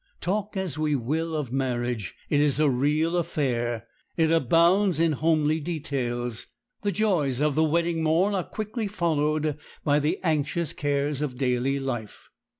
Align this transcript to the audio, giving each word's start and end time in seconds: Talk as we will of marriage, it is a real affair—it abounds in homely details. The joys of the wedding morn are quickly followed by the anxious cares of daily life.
Talk 0.19 0.57
as 0.57 0.79
we 0.79 0.95
will 0.95 1.35
of 1.35 1.51
marriage, 1.51 2.15
it 2.27 2.39
is 2.39 2.59
a 2.59 2.67
real 2.67 3.15
affair—it 3.15 4.31
abounds 4.31 4.99
in 4.99 5.11
homely 5.11 5.59
details. 5.59 6.47
The 6.81 6.91
joys 6.91 7.39
of 7.39 7.53
the 7.53 7.63
wedding 7.63 8.01
morn 8.01 8.33
are 8.33 8.43
quickly 8.43 8.87
followed 8.87 9.59
by 9.83 9.99
the 9.99 10.19
anxious 10.23 10.73
cares 10.73 11.21
of 11.21 11.37
daily 11.37 11.79
life. 11.79 12.29